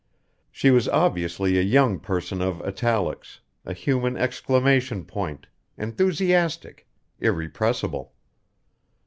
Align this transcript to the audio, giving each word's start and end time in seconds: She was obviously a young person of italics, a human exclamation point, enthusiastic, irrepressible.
She 0.49 0.71
was 0.71 0.89
obviously 0.89 1.59
a 1.59 1.61
young 1.61 1.99
person 1.99 2.41
of 2.41 2.59
italics, 2.63 3.39
a 3.65 3.73
human 3.73 4.17
exclamation 4.17 5.05
point, 5.05 5.45
enthusiastic, 5.77 6.87
irrepressible. 7.19 8.11